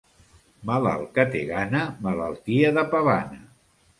[0.69, 3.41] Malalt que té gana, malaltia de pavana.